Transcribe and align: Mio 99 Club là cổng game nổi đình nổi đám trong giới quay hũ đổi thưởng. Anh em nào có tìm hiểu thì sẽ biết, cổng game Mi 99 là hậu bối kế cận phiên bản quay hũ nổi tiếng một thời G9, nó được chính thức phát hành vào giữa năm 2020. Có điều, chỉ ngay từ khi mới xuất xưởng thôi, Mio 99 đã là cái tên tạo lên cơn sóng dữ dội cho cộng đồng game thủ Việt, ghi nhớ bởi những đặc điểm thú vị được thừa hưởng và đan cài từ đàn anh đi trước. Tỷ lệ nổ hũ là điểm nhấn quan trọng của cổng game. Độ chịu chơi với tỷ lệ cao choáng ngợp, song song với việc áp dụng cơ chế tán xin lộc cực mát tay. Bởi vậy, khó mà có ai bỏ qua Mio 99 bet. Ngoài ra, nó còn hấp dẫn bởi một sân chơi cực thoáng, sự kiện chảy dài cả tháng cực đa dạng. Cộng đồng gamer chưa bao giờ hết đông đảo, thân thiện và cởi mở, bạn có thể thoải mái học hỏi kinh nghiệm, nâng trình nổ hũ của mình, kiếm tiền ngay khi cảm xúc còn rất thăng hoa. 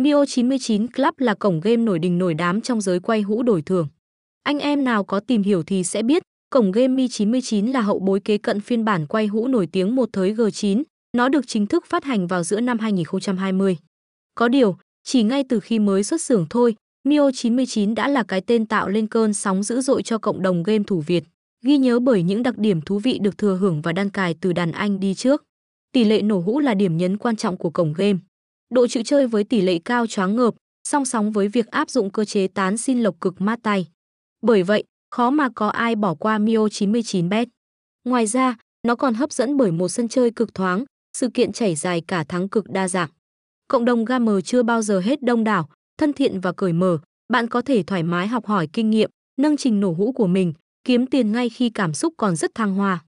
Mio 0.00 0.24
99 0.24 0.86
Club 0.86 1.14
là 1.18 1.34
cổng 1.34 1.60
game 1.60 1.76
nổi 1.76 1.98
đình 1.98 2.18
nổi 2.18 2.34
đám 2.34 2.60
trong 2.60 2.80
giới 2.80 3.00
quay 3.00 3.22
hũ 3.22 3.42
đổi 3.42 3.62
thưởng. 3.62 3.88
Anh 4.42 4.58
em 4.58 4.84
nào 4.84 5.04
có 5.04 5.20
tìm 5.20 5.42
hiểu 5.42 5.62
thì 5.62 5.84
sẽ 5.84 6.02
biết, 6.02 6.22
cổng 6.50 6.72
game 6.72 6.88
Mi 6.88 7.08
99 7.08 7.66
là 7.66 7.80
hậu 7.80 7.98
bối 7.98 8.20
kế 8.20 8.38
cận 8.38 8.60
phiên 8.60 8.84
bản 8.84 9.06
quay 9.06 9.26
hũ 9.26 9.48
nổi 9.48 9.66
tiếng 9.72 9.96
một 9.96 10.08
thời 10.12 10.34
G9, 10.34 10.82
nó 11.16 11.28
được 11.28 11.46
chính 11.46 11.66
thức 11.66 11.84
phát 11.86 12.04
hành 12.04 12.26
vào 12.26 12.42
giữa 12.42 12.60
năm 12.60 12.78
2020. 12.78 13.76
Có 14.34 14.48
điều, 14.48 14.76
chỉ 15.04 15.22
ngay 15.22 15.44
từ 15.48 15.60
khi 15.60 15.78
mới 15.78 16.04
xuất 16.04 16.22
xưởng 16.22 16.46
thôi, 16.50 16.74
Mio 17.08 17.30
99 17.34 17.94
đã 17.94 18.08
là 18.08 18.22
cái 18.22 18.40
tên 18.40 18.66
tạo 18.66 18.88
lên 18.88 19.06
cơn 19.06 19.34
sóng 19.34 19.62
dữ 19.62 19.80
dội 19.80 20.02
cho 20.02 20.18
cộng 20.18 20.42
đồng 20.42 20.62
game 20.62 20.84
thủ 20.86 21.00
Việt, 21.06 21.24
ghi 21.64 21.78
nhớ 21.78 21.98
bởi 21.98 22.22
những 22.22 22.42
đặc 22.42 22.58
điểm 22.58 22.80
thú 22.80 22.98
vị 22.98 23.18
được 23.22 23.38
thừa 23.38 23.56
hưởng 23.56 23.82
và 23.82 23.92
đan 23.92 24.10
cài 24.10 24.34
từ 24.40 24.52
đàn 24.52 24.72
anh 24.72 25.00
đi 25.00 25.14
trước. 25.14 25.42
Tỷ 25.92 26.04
lệ 26.04 26.22
nổ 26.22 26.40
hũ 26.40 26.60
là 26.60 26.74
điểm 26.74 26.96
nhấn 26.96 27.16
quan 27.16 27.36
trọng 27.36 27.56
của 27.56 27.70
cổng 27.70 27.92
game. 27.92 28.18
Độ 28.74 28.86
chịu 28.86 29.02
chơi 29.02 29.26
với 29.26 29.44
tỷ 29.44 29.60
lệ 29.60 29.78
cao 29.84 30.06
choáng 30.06 30.36
ngợp, 30.36 30.54
song 30.88 31.04
song 31.04 31.32
với 31.32 31.48
việc 31.48 31.66
áp 31.66 31.90
dụng 31.90 32.10
cơ 32.10 32.24
chế 32.24 32.48
tán 32.48 32.76
xin 32.76 33.02
lộc 33.02 33.20
cực 33.20 33.40
mát 33.40 33.58
tay. 33.62 33.86
Bởi 34.42 34.62
vậy, 34.62 34.84
khó 35.10 35.30
mà 35.30 35.48
có 35.54 35.68
ai 35.68 35.96
bỏ 35.96 36.14
qua 36.14 36.38
Mio 36.38 36.68
99 36.68 37.28
bet. 37.28 37.48
Ngoài 38.04 38.26
ra, 38.26 38.56
nó 38.86 38.94
còn 38.94 39.14
hấp 39.14 39.32
dẫn 39.32 39.56
bởi 39.56 39.72
một 39.72 39.88
sân 39.88 40.08
chơi 40.08 40.30
cực 40.30 40.54
thoáng, 40.54 40.84
sự 41.16 41.28
kiện 41.34 41.52
chảy 41.52 41.74
dài 41.74 42.02
cả 42.06 42.24
tháng 42.28 42.48
cực 42.48 42.70
đa 42.70 42.88
dạng. 42.88 43.08
Cộng 43.68 43.84
đồng 43.84 44.04
gamer 44.04 44.36
chưa 44.44 44.62
bao 44.62 44.82
giờ 44.82 45.00
hết 45.00 45.22
đông 45.22 45.44
đảo, 45.44 45.68
thân 45.98 46.12
thiện 46.12 46.40
và 46.40 46.52
cởi 46.52 46.72
mở, 46.72 46.98
bạn 47.32 47.48
có 47.48 47.62
thể 47.62 47.82
thoải 47.82 48.02
mái 48.02 48.26
học 48.26 48.46
hỏi 48.46 48.68
kinh 48.72 48.90
nghiệm, 48.90 49.10
nâng 49.40 49.56
trình 49.56 49.80
nổ 49.80 49.92
hũ 49.92 50.12
của 50.12 50.26
mình, 50.26 50.52
kiếm 50.84 51.06
tiền 51.06 51.32
ngay 51.32 51.48
khi 51.48 51.70
cảm 51.70 51.94
xúc 51.94 52.14
còn 52.16 52.36
rất 52.36 52.54
thăng 52.54 52.74
hoa. 52.74 53.04